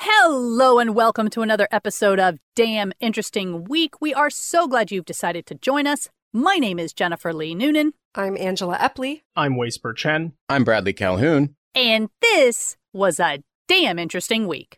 [0.00, 4.00] Hello and welcome to another episode of Damn Interesting Week.
[4.00, 6.08] We are so glad you've decided to join us.
[6.32, 9.22] My name is Jennifer Lee Noonan, I'm Angela Epley.
[9.34, 10.34] I'm Way Spurr-Chen.
[10.48, 11.54] I'm Bradley Calhoun.
[11.74, 14.77] and this was a damn interesting week.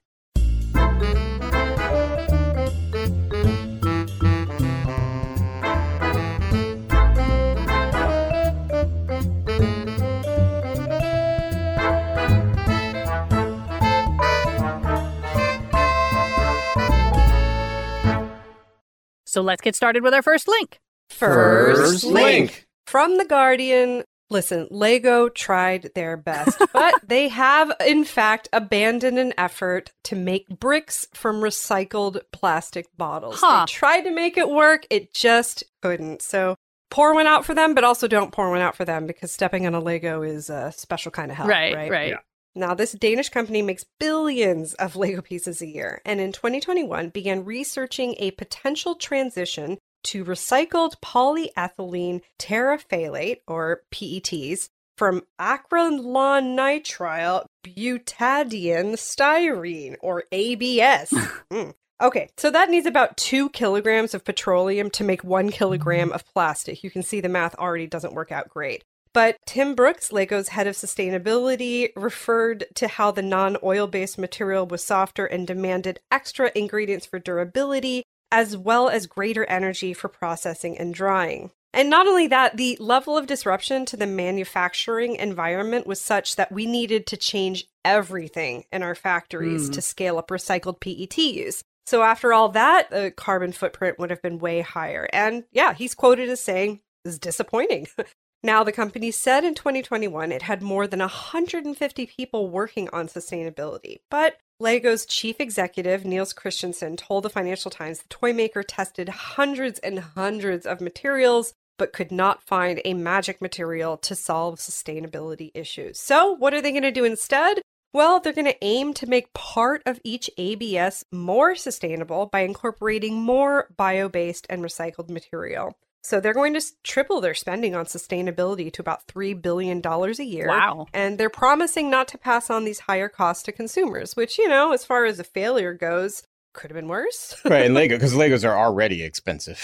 [19.31, 20.81] So let's get started with our first link.
[21.09, 22.67] First link.
[22.87, 24.03] From The Guardian.
[24.29, 30.49] Listen, Lego tried their best, but they have, in fact, abandoned an effort to make
[30.49, 33.41] bricks from recycled plastic bottles.
[33.41, 33.67] Huh.
[33.67, 36.23] They tried to make it work, it just couldn't.
[36.23, 36.57] So
[36.91, 39.67] pour one out for them, but also don't pour one out for them because stepping
[39.67, 41.47] on a Lego is a special kind of hell.
[41.47, 41.91] right, right.
[41.91, 42.11] right.
[42.11, 42.19] Yeah.
[42.55, 47.45] Now, this Danish company makes billions of Lego pieces a year, and in 2021 began
[47.45, 60.25] researching a potential transition to recycled polyethylene terephthalate, or PETs, from acrylonitrile butadiene styrene, or
[60.33, 61.15] ABS.
[61.51, 61.75] Mm.
[62.01, 66.83] Okay, so that needs about two kilograms of petroleum to make one kilogram of plastic.
[66.83, 68.85] You can see the math already doesn't work out great.
[69.13, 74.67] But Tim Brooks, Lego's head of sustainability, referred to how the non oil based material
[74.67, 80.79] was softer and demanded extra ingredients for durability, as well as greater energy for processing
[80.79, 81.51] and drying.
[81.73, 86.51] And not only that, the level of disruption to the manufacturing environment was such that
[86.51, 89.73] we needed to change everything in our factories Hmm.
[89.73, 91.63] to scale up recycled PET use.
[91.87, 95.09] So, after all that, the carbon footprint would have been way higher.
[95.13, 97.89] And yeah, he's quoted as saying, is disappointing.
[98.43, 104.01] Now, the company said in 2021 it had more than 150 people working on sustainability.
[104.11, 109.79] But Lego's chief executive, Niels Christiansen, told the Financial Times the toy maker tested hundreds
[109.81, 115.99] and hundreds of materials, but could not find a magic material to solve sustainability issues.
[115.99, 117.61] So, what are they going to do instead?
[117.93, 123.21] Well, they're going to aim to make part of each ABS more sustainable by incorporating
[123.21, 125.77] more bio based and recycled material.
[126.03, 130.49] So they're going to triple their spending on sustainability to about $3 billion a year.
[130.49, 130.87] Wow.
[130.95, 134.73] And they're promising not to pass on these higher costs to consumers, which, you know,
[134.73, 136.23] as far as a failure goes,
[136.53, 137.37] could have been worse.
[137.45, 139.61] Right, and Lego, because Legos are already expensive.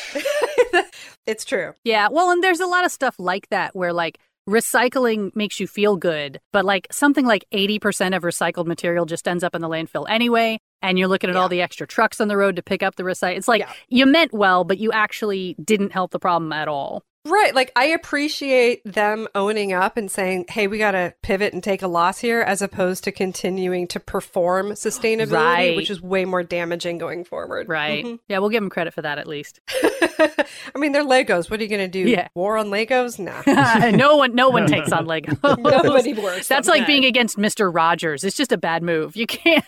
[1.27, 1.75] it's true.
[1.85, 5.67] Yeah, well, and there's a lot of stuff like that where like recycling makes you
[5.67, 9.69] feel good, but like something like 80% of recycled material just ends up in the
[9.69, 10.59] landfill anyway.
[10.83, 11.43] And you're looking at Yeah.
[11.43, 13.37] all the extra trucks on the road to pick up the recycle.
[13.37, 13.73] It's like Yeah.
[13.89, 17.03] you meant well, but you actually didn't help the problem at all.
[17.27, 17.55] Right.
[17.55, 21.83] Like, I appreciate them owning up and saying, hey, we got to pivot and take
[21.83, 25.77] a loss here, as opposed to continuing to perform sustainability, Right.
[25.77, 27.69] which is way more damaging going forward.
[27.69, 28.05] Right.
[28.05, 28.19] Mhm.
[28.29, 29.61] Yeah, we'll give them credit for that at least.
[30.19, 31.51] I mean, they're Legos.
[31.51, 32.09] What are you going to do?
[32.09, 32.29] Yeah.
[32.35, 33.19] War on Legos?
[33.19, 33.91] Nah.
[33.97, 35.39] no one no one takes on Legos.
[35.59, 36.49] Nobody works.
[36.49, 36.87] That's like that.
[36.87, 37.73] being against Mr.
[37.75, 38.25] Rogers.
[38.25, 39.17] It's just a bad move.
[39.17, 39.65] You can't.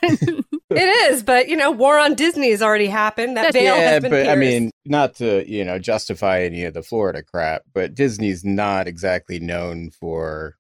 [0.78, 3.36] It is, but you know, war on Disney has already happened.
[3.36, 6.74] That veil yeah, has been but I mean, not to you know justify any of
[6.74, 10.56] the Florida crap, but Disney's not exactly known for.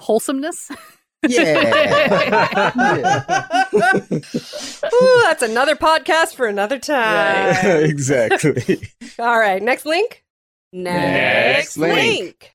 [0.00, 0.70] Wholesomeness.
[1.28, 1.60] Yeah,
[3.74, 7.54] Ooh, that's another podcast for another time.
[7.84, 8.80] exactly.
[9.18, 10.24] All right, next link.
[10.72, 12.54] Next link.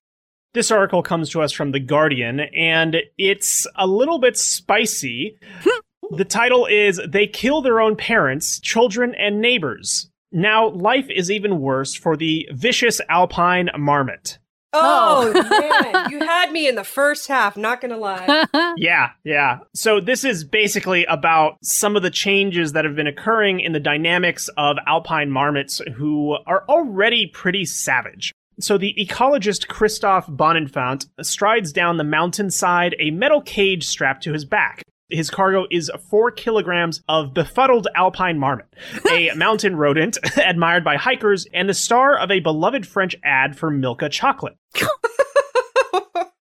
[0.52, 5.38] This article comes to us from The Guardian, and it's a little bit spicy.
[5.60, 5.78] Hmm.
[6.12, 10.08] The title is They Kill Their Own Parents, Children, and Neighbors.
[10.30, 14.38] Now, life is even worse for the vicious alpine marmot.
[14.72, 15.92] Oh, oh.
[15.92, 17.56] man, you had me in the first half.
[17.56, 18.46] Not gonna lie.
[18.76, 19.60] Yeah, yeah.
[19.74, 23.80] So this is basically about some of the changes that have been occurring in the
[23.80, 28.32] dynamics of alpine marmots who are already pretty savage.
[28.60, 34.44] So the ecologist Christophe Bonenfant strides down the mountainside, a metal cage strapped to his
[34.44, 34.82] back.
[35.08, 38.66] His cargo is four kilograms of befuddled alpine marmot,
[39.10, 43.70] a mountain rodent admired by hikers, and the star of a beloved French ad for
[43.70, 44.56] Milka chocolate.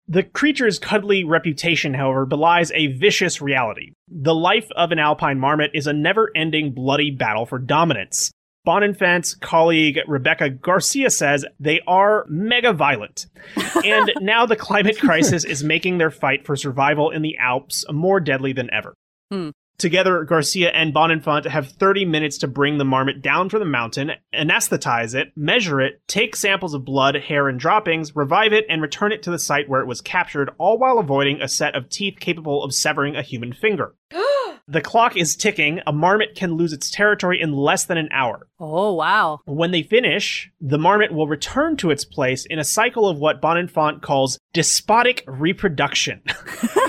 [0.08, 3.94] The creature's cuddly reputation, however, belies a vicious reality.
[4.08, 8.32] The life of an alpine marmot is a never ending bloody battle for dominance.
[8.66, 13.28] Bonenfant's colleague Rebecca Garcia says they are mega violent.
[13.86, 18.20] and now the climate crisis is making their fight for survival in the Alps more
[18.20, 18.96] deadly than ever.
[19.32, 19.50] Hmm.
[19.78, 24.12] Together, Garcia and Bonenfant have 30 minutes to bring the marmot down from the mountain,
[24.34, 29.12] anesthetize it, measure it, take samples of blood, hair, and droppings, revive it, and return
[29.12, 32.20] it to the site where it was captured, all while avoiding a set of teeth
[32.20, 33.96] capable of severing a human finger.
[34.68, 35.82] The clock is ticking.
[35.86, 38.48] A marmot can lose its territory in less than an hour.
[38.60, 39.42] Oh, wow.
[39.46, 43.44] When they finish, the marmot will return to its place in a cycle of what
[43.44, 46.24] Bonenfant calls despotic reproduction.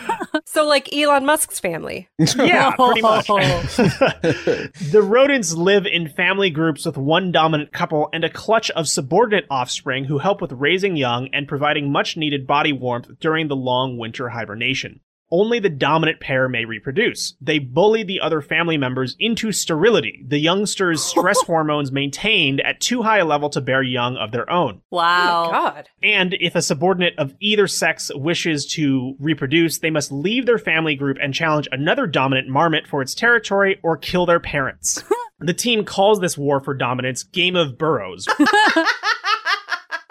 [0.48, 2.08] So, like Elon Musk's family.
[2.19, 3.26] yeah, pretty much.
[3.26, 9.46] the rodents live in family groups with one dominant couple and a clutch of subordinate
[9.50, 13.98] offspring who help with raising young and providing much needed body warmth during the long
[13.98, 15.00] winter hibernation.
[15.31, 17.34] Only the dominant pair may reproduce.
[17.40, 23.02] They bully the other family members into sterility, the youngsters' stress hormones maintained at too
[23.02, 24.82] high a level to bear young of their own.
[24.93, 25.44] Oh Wow.
[25.46, 25.88] my god.
[26.02, 30.94] And if a subordinate of either sex wishes to reproduce, they must leave their family
[30.94, 35.02] group and challenge another dominant marmot for its territory or kill their parents.
[35.40, 38.26] the team calls this war for dominance Game of Burrows.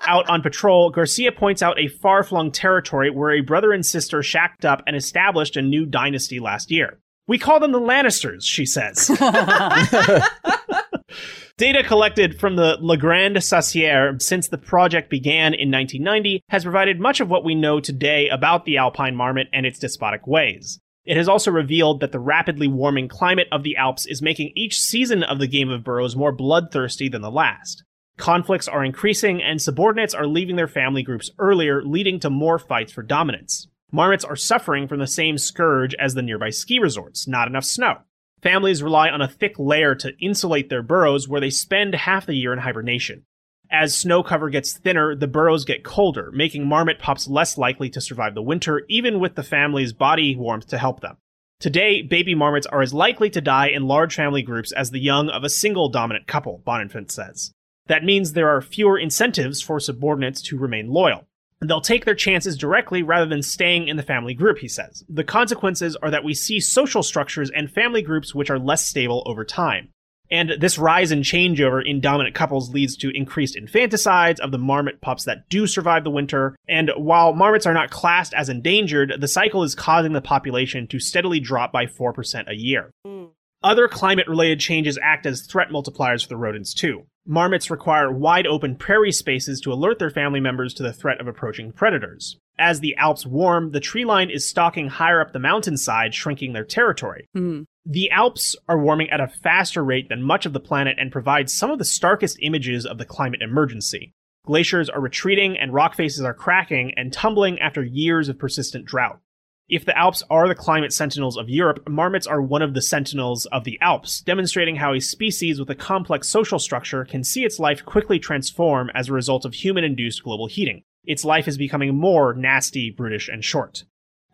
[0.08, 4.22] Out on patrol, Garcia points out a far flung territory where a brother and sister
[4.22, 7.00] shacked up and established a new dynasty last year.
[7.28, 9.08] We call them the Lannisters, she says.
[11.58, 17.00] Data collected from the La Grande Sassière since the project began in 1990 has provided
[17.00, 20.80] much of what we know today about the alpine marmot and its despotic ways.
[21.06, 24.78] It has also revealed that the rapidly warming climate of the Alps is making each
[24.78, 27.84] season of the Game of Burrows more bloodthirsty than the last.
[28.18, 32.92] Conflicts are increasing, and subordinates are leaving their family groups earlier, leading to more fights
[32.92, 33.68] for dominance.
[33.92, 38.00] Marmots are suffering from the same scourge as the nearby ski resorts not enough snow.
[38.42, 42.36] Families rely on a thick layer to insulate their burrows, where they spend half the
[42.36, 43.26] year in hibernation.
[43.72, 48.02] As snow cover gets thinner, the burrows get colder, making marmot pups less likely to
[48.02, 51.18] survive the winter, even with the family's body warmth to help them.
[51.60, 55.30] Today, baby marmots are as likely to die in large family groups as the young
[55.30, 57.52] of a single dominant couple, Bonenfant says.
[57.88, 61.28] That means there are fewer incentives for subordinates to remain loyal.
[61.62, 65.04] They'll take their chances directly rather than staying in the family group, he says.
[65.08, 69.24] The consequences are that we see social structures and family groups which are less stable
[69.26, 69.90] over time.
[70.32, 75.00] And this rise and changeover in dominant couples leads to increased infanticides of the marmot
[75.00, 76.56] pups that do survive the winter.
[76.68, 81.00] And while marmots are not classed as endangered, the cycle is causing the population to
[81.00, 82.90] steadily drop by 4% a year.
[83.06, 83.30] Mm.
[83.62, 87.06] Other climate related changes act as threat multipliers for the rodents, too.
[87.28, 91.28] Marmots require wide open prairie spaces to alert their family members to the threat of
[91.28, 92.38] approaching predators.
[92.60, 96.64] As the Alps warm, the tree line is stalking higher up the mountainside, shrinking their
[96.64, 97.28] territory.
[97.34, 97.64] Hmm.
[97.86, 101.50] The Alps are warming at a faster rate than much of the planet and provide
[101.50, 104.14] some of the starkest images of the climate emergency.
[104.46, 109.20] Glaciers are retreating and rock faces are cracking and tumbling after years of persistent drought.
[109.68, 113.48] If the Alps are the climate sentinels of Europe, marmots are one of the sentinels
[113.48, 117.58] of the Alps, demonstrating how a species with a complex social structure can see its
[117.58, 120.84] life quickly transform as a result of human induced global heating.
[121.04, 123.86] Its life is becoming more nasty, brutish, and short.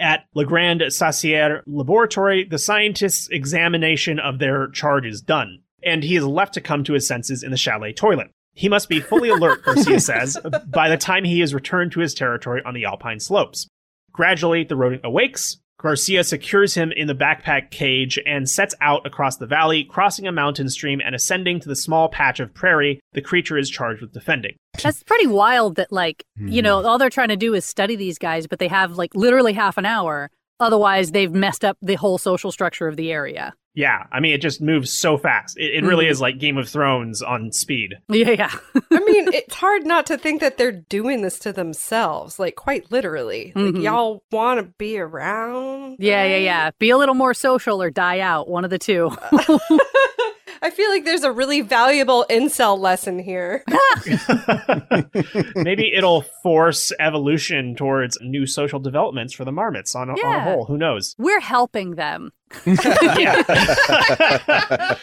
[0.01, 6.17] At La Grande Sassière Laboratory, the scientists' examination of their charge is done, and he
[6.17, 8.31] is left to come to his senses in the chalet toilet.
[8.53, 10.37] He must be fully alert, Garcia says,
[10.67, 13.69] by the time he is returned to his territory on the alpine slopes.
[14.13, 15.57] Gradually, the rodent awakes.
[15.81, 20.31] Garcia secures him in the backpack cage and sets out across the valley, crossing a
[20.31, 24.13] mountain stream and ascending to the small patch of prairie the creature is charged with
[24.13, 24.55] defending.
[24.81, 26.85] That's pretty wild that, like, you know, hmm.
[26.85, 29.77] all they're trying to do is study these guys, but they have, like, literally half
[29.77, 30.29] an hour.
[30.59, 33.55] Otherwise, they've messed up the whole social structure of the area.
[33.73, 35.57] Yeah, I mean, it just moves so fast.
[35.57, 36.11] It, it really Mhm.
[36.11, 37.93] is like Game of Thrones on speed.
[38.09, 38.51] Yeah, yeah.
[38.91, 42.91] I mean, it's hard not to think that they're doing this to themselves, like quite
[42.91, 43.53] literally.
[43.55, 43.75] Mhm.
[43.75, 45.95] Like y'all want to be around.
[45.99, 46.71] Yeah, yeah, yeah.
[46.79, 48.49] Be a little more social or die out.
[48.49, 49.09] One of the two.
[50.63, 53.63] I feel like there's a really valuable incel lesson here.
[55.55, 60.41] Maybe it'll force evolution towards new social developments for the marmots on, a- on a
[60.41, 60.65] whole.
[60.65, 61.15] Who knows?
[61.17, 62.31] We're helping them.
[62.65, 63.41] yeah.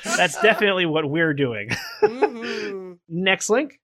[0.05, 1.71] That's definitely what we're doing.
[2.03, 2.99] Mhm.
[3.09, 3.81] Next link.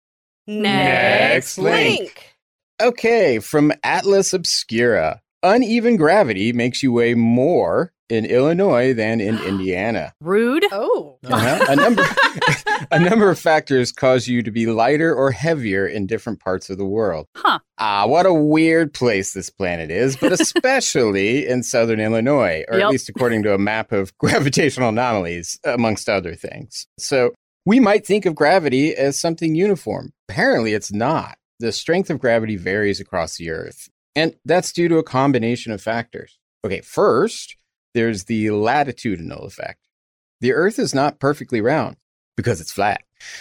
[0.47, 2.35] Next link.
[2.83, 5.23] Okay, from Atlas Obscura.
[5.43, 10.13] Uneven gravity makes you weigh more in Illinois than in Indiana.
[10.21, 10.65] Rude.
[10.73, 11.19] Oh.
[11.25, 11.65] Uh-huh.
[11.69, 12.03] a number
[12.91, 16.77] a number of factors cause you to be lighter or heavier in different parts of
[16.79, 17.27] the world.
[17.37, 17.59] Huh.
[17.79, 22.85] Ah, what a weird place this planet is, but especially in southern Illinois, or Yep.
[22.87, 26.87] at least according to a map of gravitational anomalies, amongst other things.
[26.99, 27.33] So
[27.67, 30.13] we might think of gravity as something uniform.
[30.29, 31.37] Apparently, it's not.
[31.61, 35.81] The strength of gravity varies across the Earth, and that's due to a combination of
[35.81, 36.39] factors.
[36.67, 37.57] Okay, first,
[37.95, 39.81] there's the latitudinal effect.
[40.41, 41.97] The Earth is not perfectly round
[42.37, 43.03] because it's flat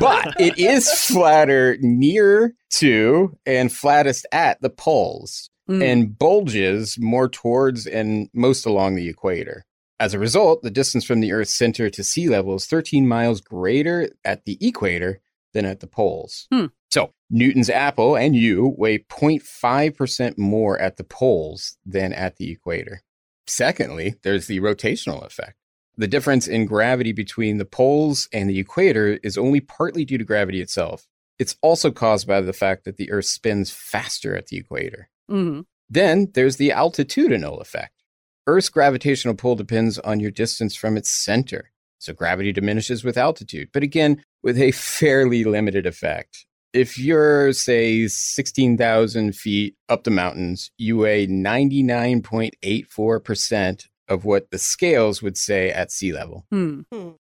[0.00, 5.82] but it is flatter near to and flattest at the poles Mm.
[5.82, 9.64] and bulges more towards and most along the equator.
[9.98, 13.40] As a result, the distance from the Earth's center to sea level is 13 miles
[13.40, 15.20] greater at the equator
[15.54, 16.46] than at the poles.
[16.52, 16.66] Hmm.
[16.90, 23.00] So, Newton's apple and you weigh 0.5% more at the poles than at the equator.
[23.46, 25.56] Secondly, there's the rotational effect.
[25.96, 30.24] The difference in gravity between the poles and the equator is only partly due to
[30.24, 31.06] gravity itself.
[31.38, 35.08] It's also caused by the fact that the Earth spins faster at the equator.
[35.30, 35.60] Mm-hmm.
[35.88, 38.02] Then there's the altitudinal effect.
[38.46, 41.70] Earth's gravitational pull depends on your distance from its center.
[41.98, 46.46] So gravity diminishes with altitude, but again, with a fairly limited effect.
[46.74, 55.22] If you're, say, 16,000 feet up the mountains, you weigh 99.84% of what the scales
[55.22, 56.46] would say at sea level.
[56.50, 56.80] Hmm.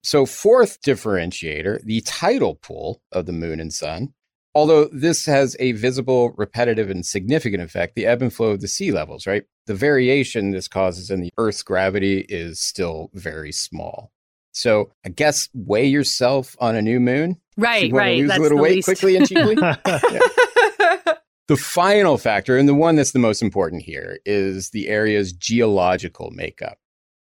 [0.03, 4.13] So, fourth differentiator, the tidal pull of the moon and sun.
[4.53, 8.69] Although this has a visible, repetitive, and significant effect, the ebb and flow of the
[8.69, 9.43] sea levels, right?
[9.65, 14.13] The variation this causes in the Earth's gravity is still very small.
[14.53, 17.41] So, I guess weigh yourself on a new moon.
[17.57, 18.15] If Right, you right.
[18.15, 18.85] to lose That's a little the weight least.
[18.87, 19.55] quickly and cheaply.
[21.47, 26.31] The final factor, and the one that's the most important here, is the area's geological
[26.31, 26.79] makeup.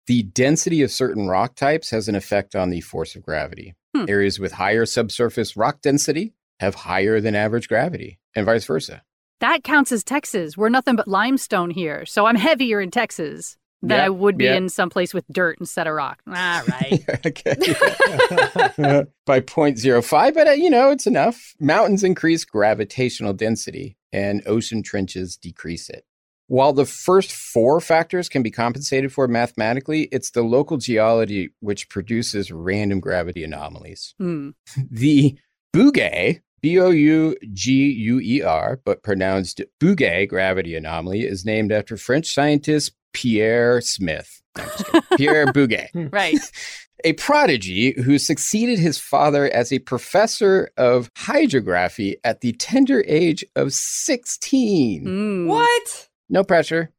[0.06, 3.74] The density of certain rock types has an effect on the force of gravity.
[3.96, 4.06] Hmm.
[4.08, 9.02] Areas with higher subsurface rock density have higher than average gravity, and vice versa.
[9.40, 10.56] That counts as Texas.
[10.56, 12.06] We're nothing but limestone here.
[12.06, 14.56] So I'm heavier in Texas than Yeah, I would be yeah.
[14.56, 16.22] in some place with dirt instead of rock.
[16.28, 17.04] All right.
[17.26, 17.56] Okay.
[19.26, 21.56] By 0.05, but uh, you know, it's enough.
[21.60, 26.06] Mountains increase gravitational density and ocean trenches decrease it.
[26.48, 31.88] While the first four factors can be compensated for mathematically, it's the local geology which
[31.88, 34.14] produces random gravity anomalies.
[34.20, 34.50] Hmm.
[34.90, 35.38] The
[35.74, 41.72] Bouguer, B O U G U E R, but pronounced Bouguer gravity anomaly is named
[41.72, 44.42] after French scientist Pierre Smith.
[44.58, 45.02] No, I'm just kidding.
[45.18, 46.38] Pierre Bouguer Right.
[47.04, 53.44] a prodigy who succeeded his father as a professor of hydrography at the tender age
[53.56, 55.04] of 16.
[55.04, 55.48] Hmm.
[55.48, 56.08] what?
[56.30, 56.92] No pressure.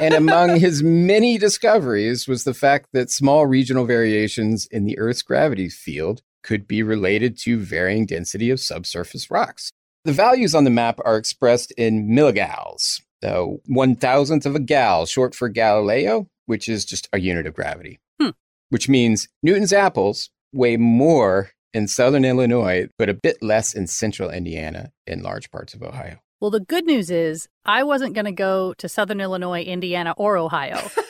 [0.00, 5.22] And among his many discoveries was the fact that small regional variations in the Earth's
[5.22, 9.72] gravity field could be related to varying density of subsurface rocks.
[10.04, 15.04] The values on the map are expressed in milligals, the one thousandth of a gal,
[15.04, 17.98] short for Galileo, which is just a unit of gravity.
[18.20, 18.30] Hmm.
[18.68, 24.30] Which means Newton's apples weigh more in southern Illinois, but a bit less in central
[24.30, 26.18] Indiana and large parts of Ohio.
[26.40, 30.36] Well, the good news is I wasn't going to go to Southern Illinois, Indiana, or
[30.36, 30.80] Ohio.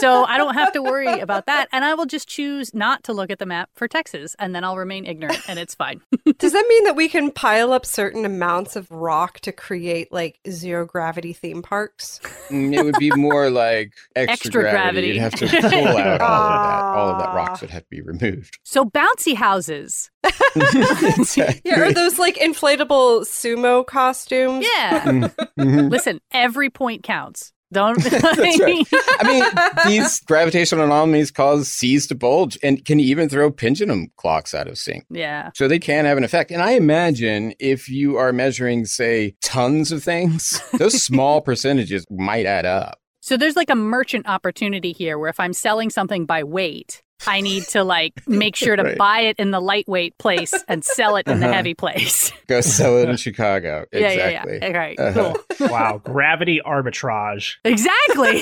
[0.00, 1.68] so I don't have to worry about that.
[1.72, 4.64] And I will just choose not to look at the map for Texas, and then
[4.64, 6.00] I'll remain ignorant, and it's fine.
[6.38, 10.38] Does that mean that we can pile up certain amounts of rock to create like
[10.48, 12.20] zero gravity theme parks?
[12.48, 15.08] Mm, It would be more like extra, Extra gravity.
[15.08, 16.84] You'd have to pull out all of that.
[16.84, 18.58] All of that rocks would have to be removed.
[18.62, 20.10] so bouncy houses.
[20.54, 21.60] Exactly.
[21.64, 24.66] Yeah, or those like inflatable sumo costumes?
[24.74, 25.28] Yeah.
[25.58, 25.90] Mhm.
[25.90, 27.52] Listen, every point counts.
[27.72, 27.98] Don't.
[28.38, 28.86] Right.
[29.20, 29.44] I mean,
[29.86, 34.78] these gravitational anomalies cause seas to bulge and can even throw pendulum clocks out of
[34.78, 35.04] sync.
[35.10, 35.50] yeah.
[35.54, 36.50] So they can have an effect.
[36.50, 42.46] And I imagine if you are measuring, say, tons of things, those small percentages might
[42.46, 42.98] add up.
[43.20, 47.40] So there's like a merchant opportunity here where if I'm selling something by weight, I
[47.40, 48.98] need to like make sure to Right.
[48.98, 51.54] buy it in the lightweight place and sell it in the Uh-huh.
[51.54, 52.32] heavy place.
[52.46, 53.84] Go sell it in Chicago.
[53.92, 54.52] yeah, exactly.
[54.54, 54.66] yeah, yeah.
[54.66, 55.34] All right, Uh-huh.
[55.58, 55.68] cool.
[55.68, 57.54] wow, gravity arbitrage.
[57.64, 58.40] Exactly.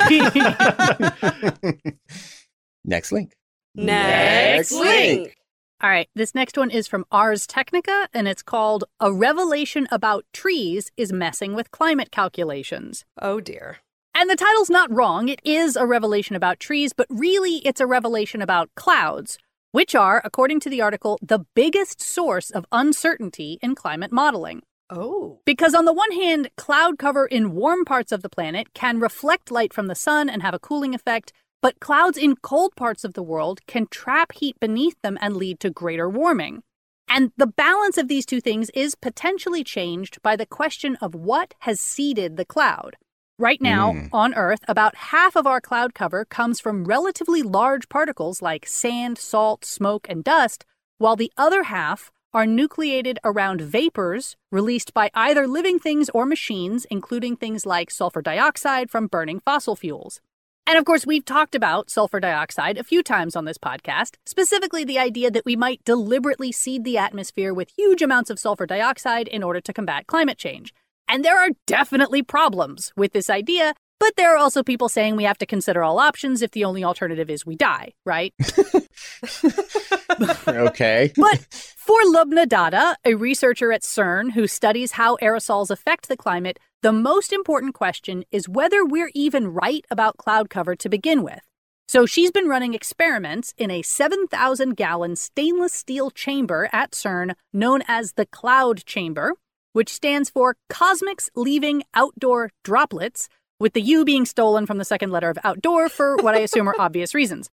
[2.84, 3.32] Next link.
[3.74, 5.34] Next link.
[5.82, 10.24] All right, this next one is from Ars Technica, and it's called A Revelation About
[10.32, 13.04] Trees is Messing with Climate Calculations.
[13.20, 13.78] Oh dear.
[14.18, 15.28] And the title's not wrong.
[15.28, 19.36] It is a revelation about trees, but really it's a revelation about clouds,
[19.72, 24.62] which are, according to the article, the biggest source of uncertainty in climate modeling.
[24.88, 25.40] Oh.
[25.44, 29.50] Because, on the one hand, cloud cover in warm parts of the planet can reflect
[29.50, 33.12] light from the sun and have a cooling effect, but clouds in cold parts of
[33.12, 36.62] the world can trap heat beneath them and lead to greater warming.
[37.06, 41.52] And the balance of these two things is potentially changed by the question of what
[41.60, 42.96] has seeded the cloud.
[43.38, 44.08] Right now, Mm.
[44.12, 49.18] on Earth, about half of our cloud cover comes from relatively large particles like sand,
[49.18, 50.64] salt, smoke, and dust,
[50.96, 56.86] while the other half are nucleated around vapors released by either living things or machines,
[56.90, 60.22] including things like sulfur dioxide from burning fossil fuels.
[60.66, 64.82] And of course, we've talked about sulfur dioxide a few times on this podcast, specifically
[64.82, 69.28] the idea that we might deliberately seed the atmosphere with huge amounts of sulfur dioxide
[69.28, 70.72] in order to combat climate change.
[71.08, 75.24] And there are definitely problems with this idea, But there are also people saying we
[75.24, 78.34] have to consider all options if the only alternative is we die, right?
[80.48, 81.12] okay.
[81.16, 86.58] But for Lubna Dada, a researcher at CERN who studies how aerosols affect the climate,
[86.82, 91.40] the most important question is whether we're even right about cloud cover to begin with.
[91.88, 97.82] So she's been running experiments in a 7,000 gallon stainless steel chamber at CERN known
[97.86, 99.34] as the Cloud Chamber,
[99.76, 103.28] which stands for Cosmics Leaving Outdoor Droplets,
[103.60, 106.66] with the U being stolen from the second letter of outdoor for what I assume
[106.66, 107.50] are obvious reasons.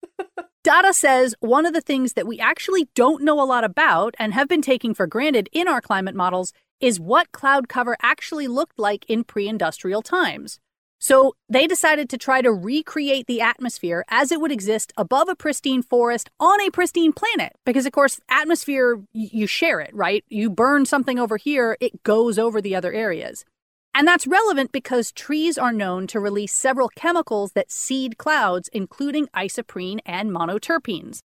[0.62, 4.34] Dada says one of the things that we actually don't know a lot about and
[4.34, 8.78] have been taking for granted in our climate models is what cloud cover actually looked
[8.78, 10.60] like in pre industrial times.
[11.00, 15.34] So they decided to try to recreate the atmosphere as it would exist above a
[15.34, 17.54] pristine forest on a pristine planet.
[17.64, 20.24] Because, of course, atmosphere, you share it, right?
[20.28, 23.46] You burn something over here, it goes over the other areas.
[23.94, 29.26] And that's relevant because trees are known to release several chemicals that seed clouds, including
[29.28, 31.20] isoprene and monoterpenes.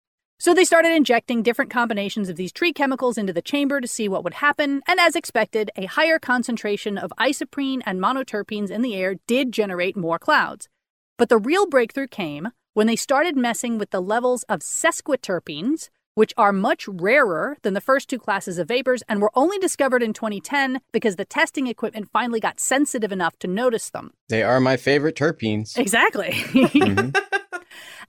[0.41, 4.09] So they started injecting different combinations of these tree chemicals into the chamber to see
[4.09, 8.95] what would happen, and as expected, a higher concentration of isoprene and monoterpenes in the
[8.95, 10.67] air did generate more clouds.
[11.15, 16.33] But the real breakthrough came when they started messing with the levels of sesquiterpenes, which
[16.37, 20.11] are much rarer than the first two classes of vapors and were only discovered in
[20.11, 24.09] 2010 because the testing equipment finally got sensitive enough to notice them.
[24.27, 25.77] They are my favorite terpenes.
[25.77, 26.31] Exactly.
[26.31, 27.11] mm-hmm.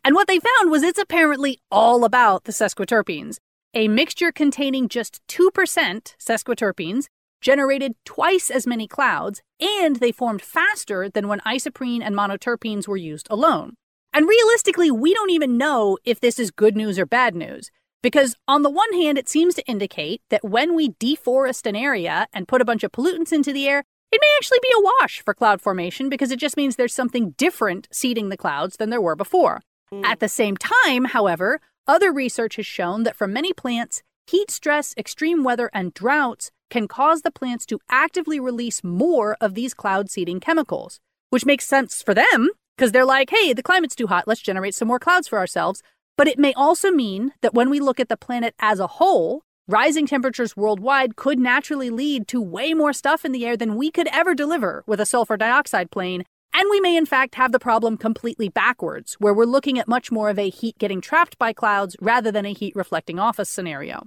[0.04, 3.38] And what they found was it's apparently all about the sesquiterpenes.
[3.74, 5.50] A mixture containing just 2%
[6.18, 7.06] sesquiterpenes
[7.40, 12.96] generated twice as many clouds, and they formed faster than when isoprene and monoterpenes were
[12.96, 13.74] used alone.
[14.12, 17.70] And realistically, we don't even know if this is good news or bad news.
[18.02, 22.26] Because on the one hand, it seems to indicate that when we deforest an area
[22.32, 25.22] and put a bunch of pollutants into the air, it may actually be a wash
[25.24, 29.00] for cloud formation because it just means there's something different seeding the clouds than there
[29.00, 29.62] were before.
[29.92, 30.04] Mm.
[30.04, 34.94] At the same time, however, other research has shown that for many plants, heat stress,
[34.96, 40.10] extreme weather, and droughts can cause the plants to actively release more of these cloud
[40.10, 44.26] seeding chemicals, which makes sense for them because they're like, hey, the climate's too hot,
[44.26, 45.82] let's generate some more clouds for ourselves.
[46.16, 49.42] But it may also mean that when we look at the planet as a whole,
[49.68, 53.90] rising temperatures worldwide could naturally lead to way more stuff in the air than we
[53.90, 56.24] could ever deliver with a sulfur dioxide plane.
[56.54, 60.12] And we may, in fact, have the problem completely backwards, where we're looking at much
[60.12, 63.48] more of a heat getting trapped by clouds rather than a heat reflecting off us
[63.48, 64.06] scenario.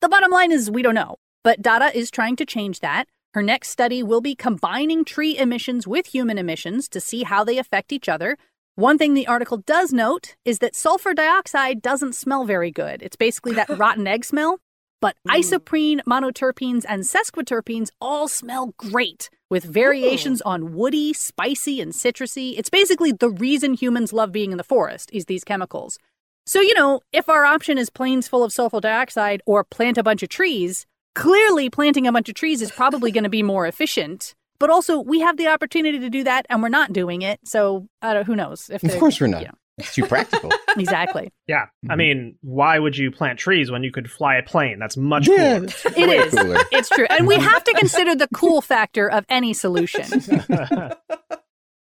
[0.00, 3.08] The bottom line is we don't know, but Dada is trying to change that.
[3.34, 7.58] Her next study will be combining tree emissions with human emissions to see how they
[7.58, 8.36] affect each other,
[8.74, 13.02] one thing the article does note is that sulfur dioxide doesn't smell very good.
[13.02, 14.60] It's basically that rotten egg smell.
[15.02, 15.36] But mm.
[15.36, 20.48] isoprene, monoterpenes, and sesquiterpenes all smell great, with variations Ooh.
[20.48, 22.54] on woody, spicy, and citrusy.
[22.56, 25.98] It's basically the reason humans love being in the forest is these chemicals.
[26.46, 30.02] So, you know, if our option is plains full of sulfur dioxide or plant a
[30.02, 33.66] bunch of trees, clearly planting a bunch of trees is probably going to be more
[33.66, 34.34] efficient.
[34.58, 37.40] But also, we have the opportunity to do that, and we're not doing it.
[37.44, 38.70] So, who knows?
[38.70, 39.42] If of course, we're not.
[39.42, 39.54] You know.
[39.82, 40.50] It's too practical.
[40.76, 41.32] exactly.
[41.46, 41.64] Yeah.
[41.64, 41.90] Mm-hmm.
[41.90, 44.78] I mean, why would you plant trees when you could fly a plane?
[44.78, 45.72] That's much yeah, cooler.
[45.96, 46.34] It is.
[46.34, 46.58] Cooler.
[46.72, 47.06] It's true.
[47.10, 50.04] And we have to consider the cool factor of any solution.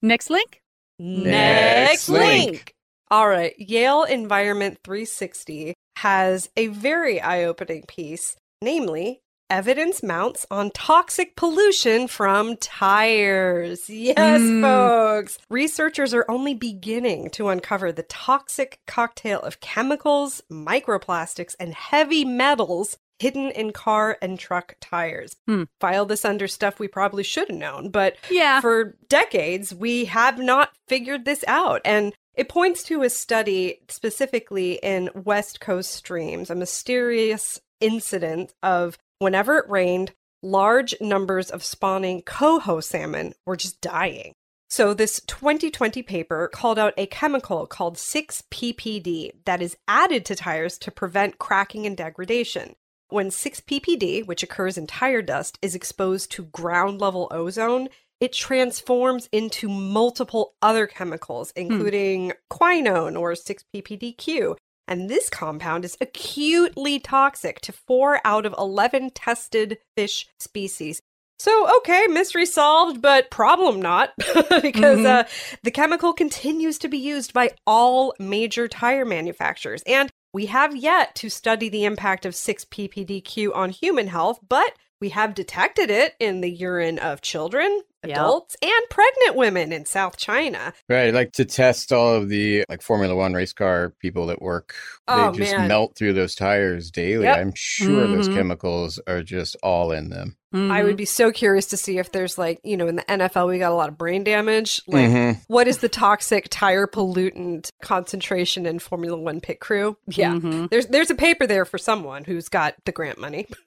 [0.03, 0.63] Next link.
[0.99, 2.75] Next link.
[3.11, 3.55] All right.
[3.59, 9.21] Yale Environment 360 has a very eye opening piece, namely
[9.53, 13.89] evidence mounts on toxic pollution from tires.
[13.91, 14.63] Yes, mm.
[14.63, 15.39] folks.
[15.51, 22.97] Researchers are only beginning to uncover the toxic cocktail of chemicals, microplastics, and heavy metals
[23.19, 25.37] hidden in car and truck tires.
[25.47, 25.65] Hmm.
[25.81, 28.63] File this under stuff we probably should have known, but yeah.
[28.63, 31.83] for decades we have not figured this out.
[31.85, 38.97] And it points to a study specifically in West Coast streams, a mysterious incident of
[39.23, 40.11] Whenever it rained,
[40.43, 44.33] large numbers of spawning coho salmon were just dying.
[44.69, 50.35] So, this 2020 paper called out a chemical called 6 PPD that is added to
[50.35, 52.75] tires to prevent cracking and degradation.
[53.11, 58.33] When 6 PPD, which occurs in tire dust, is exposed to ground level ozone, it
[58.33, 61.61] transforms into multiple other chemicals, hmm.
[61.61, 62.37] including hmm.
[62.51, 69.11] quinone or 6 PPDQ, and this compound is acutely toxic to four out of 11
[69.11, 71.03] tested fish species.
[71.39, 75.07] So, okay, mystery solved, but problem not, because mm-hmm.
[75.07, 75.25] uh,
[75.65, 79.83] the chemical continues to be used by all major tire manufacturers.
[79.85, 84.73] And we have yet to study the impact of 6 ppdq on human health, but
[85.01, 88.17] we have detected it in the urine of children, Yep.
[88.17, 90.73] adults and pregnant women in South China.
[90.89, 94.75] Right, like to test all of the like Formula One race car people that work.
[95.09, 95.69] Oh, they just man.
[95.69, 97.25] melt through those tires daily.
[97.25, 97.39] Yep.
[97.39, 98.35] I'm sure those Mhm.
[98.35, 100.37] chemicals are just all in them.
[100.55, 100.85] I Mhm.
[100.85, 103.59] would be so curious to see if there's like, you know, in the NFL, we
[103.59, 104.81] got a lot of brain damage.
[104.87, 105.41] Like, Mhm.
[105.49, 109.97] what is the toxic tire pollutant concentration in Formula One pit crew?
[110.07, 110.33] Yeah.
[110.33, 110.69] Mhm.
[110.71, 113.47] There's there's a paper there for someone who's got the grant money.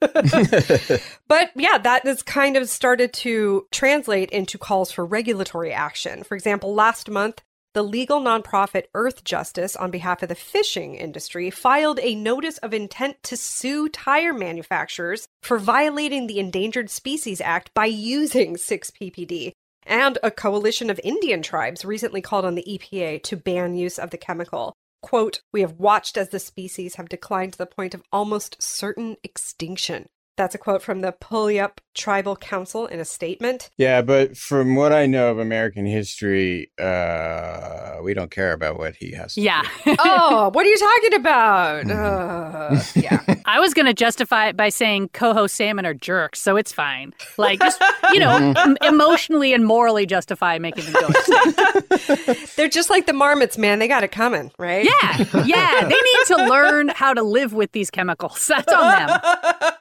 [1.28, 6.22] but yeah, that has kind of started to translate into calls for regulatory action.
[6.22, 7.42] For example, last month,
[7.76, 12.72] the legal nonprofit Earth Justice, on behalf of the fishing industry, filed a notice of
[12.72, 19.52] intent to sue tire manufacturers for violating the Endangered Species Act by using 6-PPD.
[19.82, 24.08] And a coalition of Indian tribes recently called on the EPA to ban use of
[24.08, 24.72] the chemical.
[25.02, 29.18] Quote, we have watched as the species have declined to the point of almost certain
[29.22, 30.06] extinction.
[30.38, 33.70] That's a quote from the Puyallup Tribal Council in a statement.
[33.76, 38.94] yeah, but from what I know of American history, uh, we don't care about what
[38.96, 39.34] he has.
[39.34, 39.62] To Yeah.
[39.84, 39.96] do.
[40.00, 41.90] oh, what are you talking about?
[41.90, 43.22] Uh, yeah.
[43.46, 47.14] I was going to justify it by saying coho salmon are jerks, so it's fine.
[47.38, 47.80] Like, just,
[48.12, 48.56] you know, Mhm.
[48.56, 51.08] em- emotionally and morally justify making them go.
[52.56, 53.78] They're just like the marmots, man.
[53.78, 54.84] They got it coming, right?
[54.84, 55.80] Yeah, yeah.
[55.82, 58.46] They need to learn how to live with these chemicals.
[58.46, 59.72] That's on them.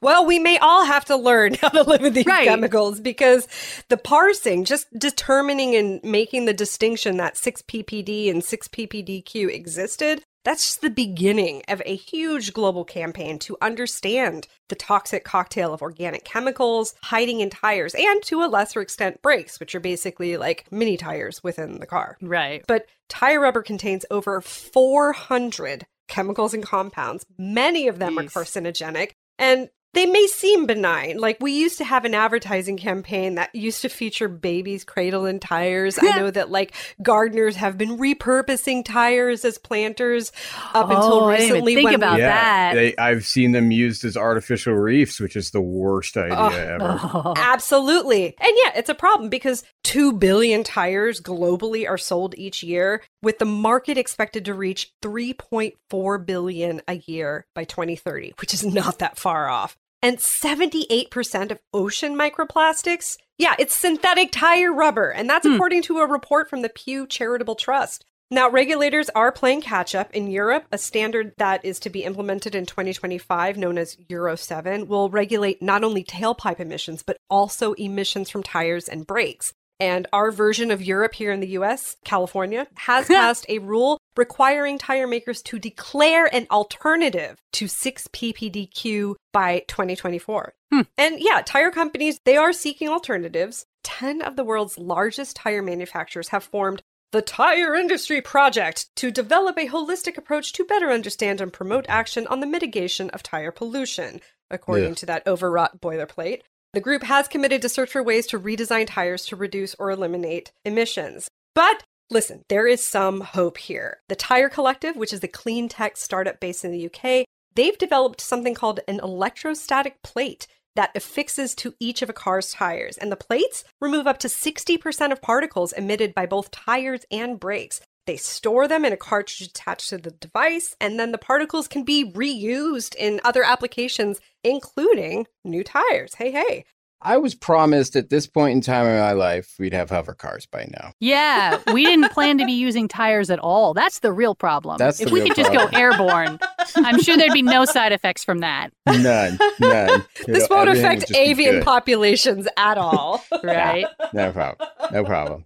[0.00, 2.46] well, we may all have to learn how to live with these Right.
[2.46, 3.48] chemicals because
[3.88, 10.80] the parsing, just determining and making the distinction that 6-PPD and 6-PPDQ existed, that's just
[10.80, 16.94] the beginning of a huge global campaign to understand the toxic cocktail of organic chemicals
[17.04, 21.44] hiding in tires and to a lesser extent brakes, which are basically like mini tires
[21.44, 22.16] within the car.
[22.20, 22.64] Right.
[22.66, 27.24] But tire rubber contains over 400 chemicals and compounds.
[27.38, 31.18] Many of them are carcinogenic, and they may seem benign.
[31.18, 35.38] Like we used to have an advertising campaign that used to feature babies cradled in
[35.38, 35.98] tires.
[36.00, 40.32] I know that like gardeners have been repurposing tires as planters
[40.72, 41.74] up until Oh, I didn't even recently.
[41.74, 42.74] think when about we- that.
[42.74, 47.00] They, I've seen them used as artificial reefs, which is the worst idea Oh, ever.
[47.02, 47.34] Oh.
[47.36, 48.34] Absolutely.
[48.38, 53.38] And yeah, it's a problem because 2 billion tires globally are sold each year, with
[53.38, 59.18] the market expected to reach 3.4 billion a year by 2030, which is not that
[59.18, 59.76] far off.
[60.02, 65.10] And 78% of ocean microplastics, yeah, it's synthetic tire rubber.
[65.10, 65.54] And that's Hmm.
[65.54, 68.04] according to a report from the Pew Charitable Trust.
[68.30, 70.10] Now, regulators are playing catch up.
[70.14, 74.88] In Europe, a standard that is to be implemented in 2025, known as Euro 7,
[74.88, 79.52] will regulate not only tailpipe emissions, but also emissions from tires and brakes.
[79.80, 84.78] And our version of Europe here in the US, California, has passed a rule requiring
[84.78, 90.54] tire makers to declare an alternative to 6-PPDQ by 2024.
[90.70, 90.80] Hmm.
[90.96, 93.66] And yeah, tire companies, they are seeking alternatives.
[93.84, 99.58] 10 of the world's largest tire manufacturers have formed the Tire Industry Project to develop
[99.58, 104.20] a holistic approach to better understand and promote action on the mitigation of tire pollution,
[104.50, 104.94] according Yeah.
[104.94, 106.40] to that overwrought boilerplate.
[106.72, 110.52] The group has committed to search for ways to redesign tires to reduce or eliminate
[110.64, 111.28] emissions.
[111.54, 114.00] But listen, there is some hope here.
[114.08, 118.22] The Tire Collective, which is the clean tech startup based in the UK, they've developed
[118.22, 122.96] something called an electrostatic plate that affixes to each of a car's tires.
[122.96, 127.82] And the plates remove up to 60% of particles emitted by both tires and brakes.
[128.06, 131.84] They store them in a cartridge attached to the device, and then the particles can
[131.84, 136.14] be reused in other applications, including new tires.
[136.14, 136.64] Hey, hey.
[137.04, 140.46] I was promised at this point in time in my life we'd have hover cars
[140.46, 140.92] by now.
[141.00, 143.74] Yeah, we didn't plan to be using tires at all.
[143.74, 144.78] That's the real problem.
[144.78, 146.38] That's if we real could just go airborne,
[146.76, 148.70] I'm sure there'd be no side effects from that.
[148.86, 150.04] None, none.
[150.26, 153.22] This It'll- won't affect avian populations at all.
[153.42, 153.86] Right?
[154.12, 154.68] No problem.
[154.92, 155.44] No problem.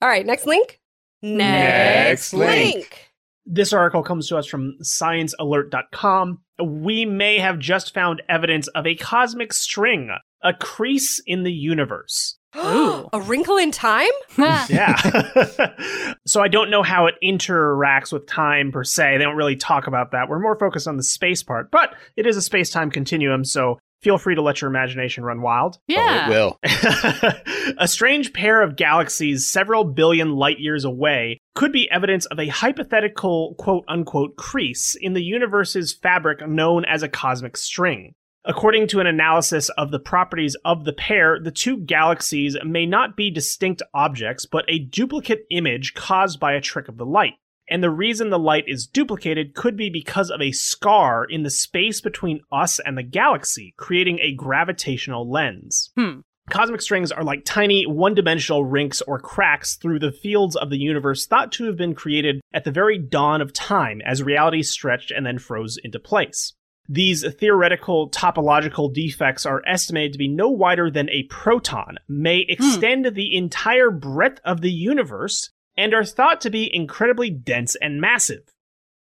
[0.00, 0.80] all right, next link.
[1.24, 3.12] Next link.
[3.46, 6.38] This article comes to us from sciencealert.com.
[6.62, 10.10] We may have just found evidence of a cosmic string,
[10.42, 12.38] a crease in the universe.
[12.56, 13.08] Ooh.
[13.12, 14.06] A wrinkle in time?
[14.68, 14.94] Yeah.
[16.26, 19.18] so I don't know how it interacts with time per se.
[19.18, 20.28] They don't really talk about that.
[20.28, 23.78] We're more focused on the space part, but it is a space time continuum, so
[24.04, 25.78] feel free to let your imagination run wild.
[25.88, 26.28] yeah.
[26.28, 27.74] Oh, it will.
[27.78, 32.48] a strange pair of galaxies several billion light years away could be evidence of a
[32.48, 38.14] hypothetical quote unquote crease in the universe's fabric known as a cosmic string.
[38.46, 43.16] According to an analysis of the properties of the pair, the two galaxies may not
[43.16, 47.34] be distinct objects, but a duplicate image caused by a trick of the light.
[47.68, 51.50] And the reason the light is duplicated could be because of a scar in the
[51.50, 55.90] space between us and the galaxy, creating a gravitational lens.
[55.96, 56.20] Hmm.
[56.50, 60.76] Cosmic strings are like tiny one dimensional rinks or cracks through the fields of the
[60.76, 65.10] universe thought to have been created at the very dawn of time as reality stretched
[65.10, 66.52] and then froze into place.
[66.86, 73.06] These theoretical topological defects are estimated to be no wider than a proton, may extend
[73.06, 78.42] the entire breadth of the universe, and are thought to be incredibly dense and massive.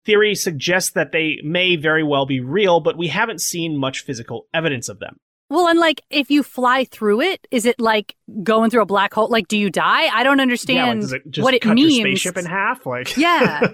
[0.06, 4.46] Theory suggests that they may very well be real, but we haven't seen much physical
[4.54, 5.16] evidence of them.
[5.50, 9.12] Well, and like if you fly through it, is it like going through a black
[9.12, 9.28] hole?
[9.28, 10.06] Like, do you die?
[10.06, 11.98] I don't understand Yeah, like, it just what it cut means.
[11.98, 12.86] your spaceship in half?
[12.86, 13.66] Like, Yeah.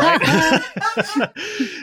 [1.19, 1.29] right?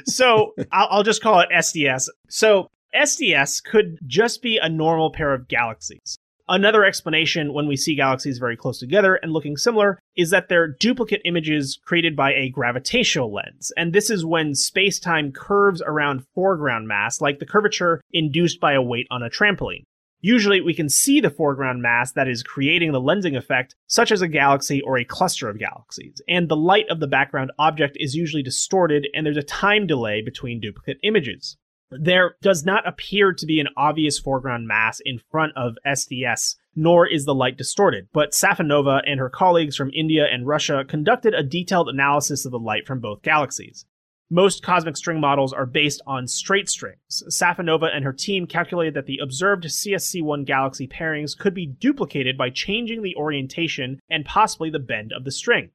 [0.07, 2.09] so I'll, I'll just call it SDS.
[2.29, 6.19] So SDS could just be a normal pair of galaxies.
[6.49, 10.69] Another explanation when we see galaxies very close together and looking similar is that they're
[10.69, 13.73] duplicate images created by a gravitational lens.
[13.77, 18.75] And this is when space time curves around foreground mass, like the curvature induced by
[18.75, 19.83] a weight on a trampoline.
[20.21, 24.23] Usually, we can see the foreground mass that is creating the lensing effect, such as
[24.23, 28.15] a galaxy or a cluster of galaxies, and the light of the background object is
[28.15, 31.57] usually distorted, and there's a time delay between duplicate images.
[31.91, 37.07] There does not appear to be an obvious foreground mass in front of SDS, nor
[37.07, 41.45] is the light distorted, but Safonova and her colleagues from India and Russia conducted a
[41.45, 43.87] detailed analysis of the light from both galaxies.
[44.29, 47.23] Most cosmic string models are based on straight strings.
[47.31, 52.51] Safonova and her team calculated that the observed CSC1 galaxy pairings could be duplicated by
[52.51, 55.71] changing the orientation and possibly the bend of the string.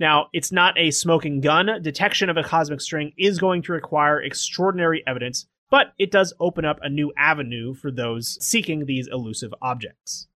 [0.00, 1.68] Now, it's not a smoking gun.
[1.82, 6.64] Detection of a cosmic string is going to require extraordinary evidence, but it does open
[6.64, 10.26] up a new avenue for those seeking these elusive objects.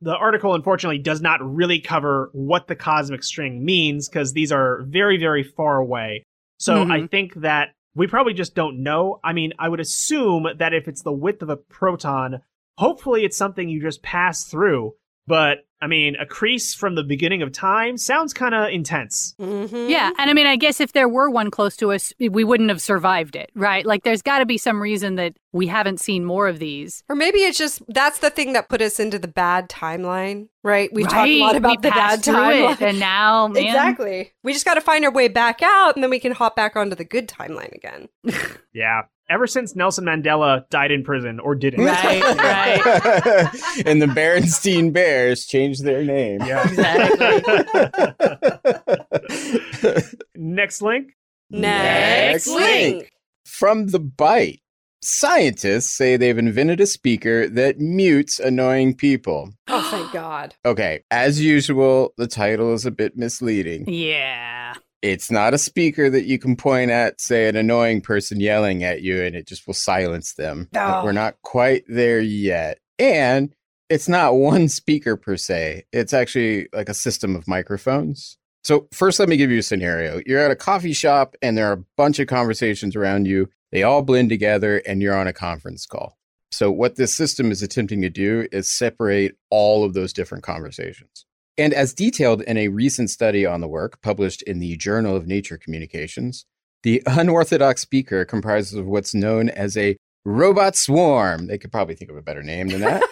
[0.00, 4.82] The article, unfortunately, does not really cover what the cosmic string means because these are
[4.88, 6.24] very, very far away.
[6.58, 7.06] So I mm-hmm.
[7.06, 9.20] think that we probably just don't know.
[9.22, 12.40] I mean, I would assume that if it's the width of a proton,
[12.78, 14.94] hopefully it's something you just pass through.
[15.30, 19.34] But I mean, a crease from the beginning of time sounds kind of intense.
[19.40, 19.88] Mhm.
[19.88, 22.68] Yeah, and I mean, I guess if there were one close to us, we wouldn't
[22.68, 23.86] have survived it, right?
[23.86, 27.02] Like, there's got to be some reason that we haven't seen more of these.
[27.08, 30.90] Or maybe it's just that's the thing that put us into the bad timeline, right?
[30.92, 32.72] We've talked a lot about we the bad timeline.
[32.72, 34.32] it, and now, man, Exactly.
[34.42, 36.76] We just got to find our way back out, and then we can hop back
[36.76, 38.08] onto the good timeline again.
[38.72, 39.02] Yeah.
[39.30, 41.84] Ever since Nelson Mandela died in prison or didn't.
[41.84, 42.80] Right, right.
[43.86, 46.40] and the Berenstein Bears changed their name.
[46.44, 46.64] Yeah.
[50.34, 51.12] Next link.
[51.50, 53.12] Next link.
[53.46, 54.60] From the Byte,
[55.02, 59.52] scientists say they've invented a speaker that mutes annoying people.
[59.72, 60.56] Oh, thank God.
[60.64, 63.88] Okay, as usual, the title is a bit misleading.
[63.88, 64.74] yeah.
[65.02, 69.02] It's not a speaker that you can point at, say, an annoying person yelling at
[69.02, 70.68] you, and it just will silence them.
[71.04, 72.78] We're not quite there yet.
[72.98, 73.54] And
[73.88, 78.38] it's not one speaker per se, it's actually like a system of microphones.
[78.62, 80.20] So, first, let me give you a scenario.
[80.26, 83.48] You're at a coffee shop, and there are a bunch of conversations around you.
[83.72, 86.18] They all blend together, and you're on a conference call.
[86.52, 91.24] So, what this system is attempting to do is separate all of those different conversations.
[91.58, 95.26] And as detailed in a recent study on the work published in the Journal of
[95.26, 96.46] Nature Communications,
[96.82, 101.46] the unorthodox speaker comprises of what's known as a robot swarm.
[101.46, 103.02] They could probably think of a better name than that.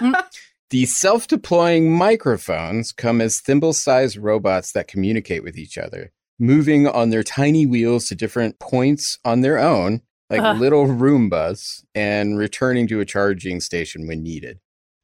[0.00, 0.30] But
[0.70, 6.86] the self deploying microphones come as thimble sized robots that communicate with each other, moving
[6.86, 10.54] on their tiny wheels to different points on their own, like Uh.
[10.54, 14.60] little Roombas, and returning to a charging station when needed.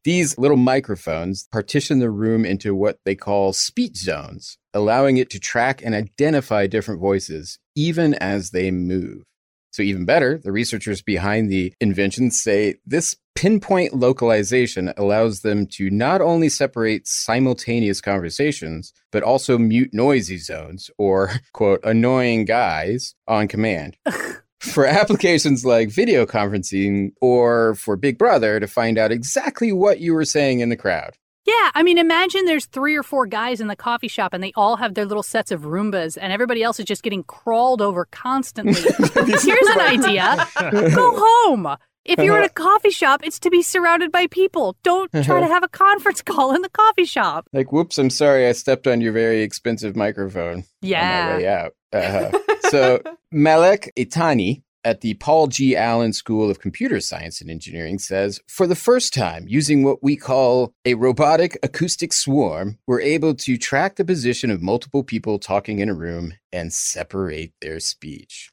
[0.06, 5.40] These little microphones partition the room into what they call speech zones, allowing it to
[5.40, 9.24] track and identify different voices, even as they move.
[9.72, 15.90] So, even better, the researchers behind the invention say this pinpoint localization allows them to
[15.90, 23.48] not only separate simultaneous conversations, but also mute noisy zones or, quote, annoying guys on
[23.48, 23.96] command
[24.72, 30.14] for applications like video conferencing or for Big Brother to find out exactly what you
[30.14, 31.14] were saying in the crowd.
[31.44, 34.52] Yeah, I mean, imagine there's three or four guys in the coffee shop and they
[34.56, 38.06] all have their little sets of Roombas and everybody else is just getting crawled over
[38.10, 38.72] constantly.
[39.14, 40.46] Here's an idea
[40.94, 41.76] go home.
[42.04, 44.76] If you're in a coffee shop, it's to be surrounded by people.
[44.84, 47.48] Don't try to have a conference call in the coffee shop.
[47.52, 51.36] Like, whoops, I'm sorry, I stepped on your very expensive microphone on my Yeah.
[51.36, 51.72] way out.
[51.92, 52.30] Uh-huh.
[52.62, 53.00] so,
[53.32, 55.76] Malek Itani at the Paul G.
[55.76, 60.16] Allen School of Computer Science and Engineering says For the first time, using what we
[60.16, 65.80] call a robotic acoustic swarm, we're able to track the position of multiple people talking
[65.80, 68.50] in a room and separate their speech.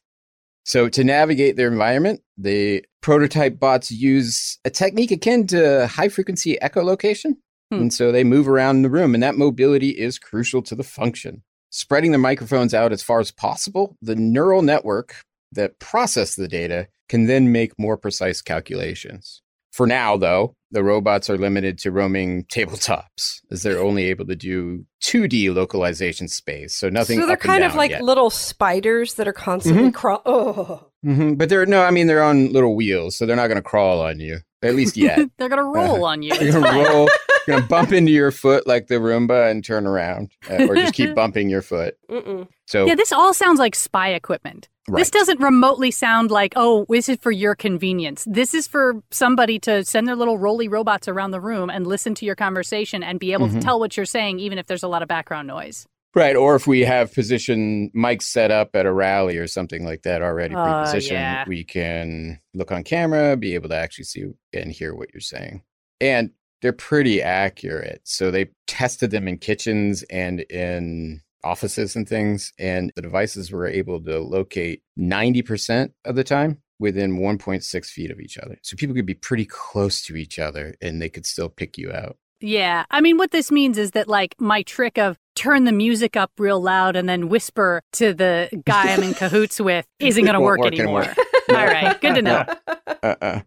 [0.64, 6.58] So, to navigate their environment, the prototype bots use a technique akin to high frequency
[6.60, 7.36] echolocation.
[7.70, 7.82] Hmm.
[7.82, 11.42] And so they move around the room, and that mobility is crucial to the function.
[11.76, 15.16] Spreading the microphones out as far as possible, the neural network
[15.50, 19.42] that process the data can then make more precise calculations.
[19.72, 24.36] For now, though, the robots are limited to roaming tabletops, as they're only able to
[24.36, 27.18] do 2D localization space, so nothing.
[27.18, 28.02] so they're kind of like yet.
[28.04, 30.22] little spiders that are constantly crawl.
[30.24, 33.56] Oh, Mhm, But they're no, I mean they're on little wheels, so they're not going
[33.56, 35.28] to crawl on you at least yet.
[35.38, 36.34] They're gonna roll on you.
[36.40, 37.08] You're gonna roll,
[37.46, 41.14] gonna bump into your foot like the Roomba and turn around, uh, or just keep
[41.14, 41.96] bumping your foot.
[42.10, 42.48] mm-mm.
[42.66, 44.68] So Yeah, this all sounds like spy equipment.
[44.86, 48.26] This doesn't remotely sound like, oh, this is for your convenience.
[48.28, 52.14] This is for somebody to send their little roly robots around the room and listen
[52.16, 53.54] to your conversation and be able Mhm.
[53.54, 55.86] to tell what you're saying, even if there's a lot of background noise.
[56.14, 60.02] Right, or if we have position mics set up at a rally or something like
[60.02, 61.44] that already Uh, pre-positioned, yeah.
[61.46, 65.62] we can look on camera, be able to actually see and hear what you're saying,
[66.00, 66.30] and
[66.62, 68.00] they're pretty accurate.
[68.04, 73.66] So they tested them in kitchens and in offices and things, and the devices were
[73.66, 78.58] able to locate 90% of the time within 1.6 feet of each other.
[78.62, 81.92] So people could be pretty close to each other and they could still pick you
[81.92, 82.16] out.
[82.40, 82.84] Yeah.
[82.90, 86.30] I mean, what this means is that, like, my trick of turn the music up
[86.38, 90.40] real loud and then whisper to the guy I'm in cahoots with isn't going to
[90.40, 91.02] work, work anymore.
[91.02, 91.24] anymore.
[91.50, 92.00] All right.
[92.00, 92.44] Good to know.
[93.02, 93.40] Uh-uh.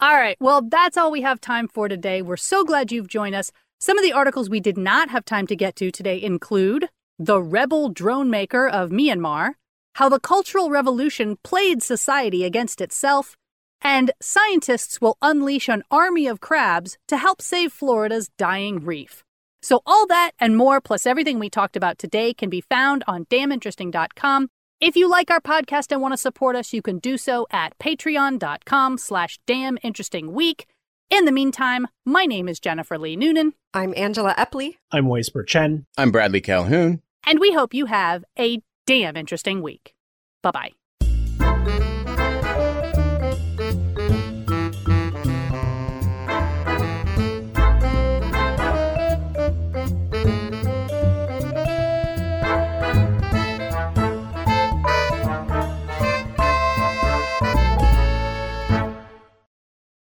[0.00, 0.36] All right.
[0.40, 2.22] Well, that's all we have time for today.
[2.22, 3.50] We're so glad you've joined us.
[3.80, 7.42] Some of the articles we did not have time to get to today include The
[7.42, 9.52] Rebel Drone Maker of Myanmar,
[9.96, 13.36] How the Cultural Revolution Played Society Against Itself,
[13.82, 19.24] and Scientists Will Unleash an Army of Crabs to Help Save Florida's Dying Reef.
[19.62, 23.26] So, all that and more, plus everything we talked about today, can be found on
[23.26, 24.48] damninteresting.com.
[24.80, 27.78] If you like our podcast and want to support us, you can do so at
[27.78, 30.62] patreon.com slash damninterestingweek.
[31.10, 34.76] In the meantime, my name is Jennifer Lee Noonan, I'm Angela Epley.
[34.90, 35.84] I'm Way Spurr-Chen.
[35.98, 37.02] I'm Bradley Calhoun.
[37.26, 39.92] and we hope you have a damn interesting week.
[40.42, 40.70] Bye bye.